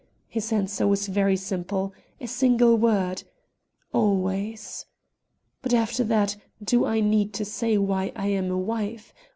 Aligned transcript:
His 0.27 0.51
answer 0.51 0.87
was 0.87 1.05
very 1.05 1.35
simple; 1.35 1.93
a 2.19 2.25
single 2.25 2.75
word, 2.75 3.21
'always.' 3.93 4.87
But 5.61 5.75
after 5.75 6.03
that, 6.05 6.37
do 6.63 6.85
I 6.85 7.01
need 7.01 7.33
to 7.33 7.45
say 7.45 7.77
why 7.77 8.11
I 8.15 8.25
am 8.29 8.49
a 8.49 8.57
wife? 8.57 9.13